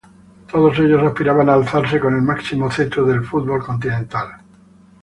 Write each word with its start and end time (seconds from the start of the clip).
Todos 0.51 0.79
ellos 0.79 1.03
aspiraban 1.03 1.47
a 1.47 1.53
alzarse 1.53 1.99
con 1.99 2.15
el 2.15 2.23
máximo 2.23 2.71
cetro 2.71 3.05
del 3.05 3.23
fútbol 3.23 3.63
continental. 3.63 4.29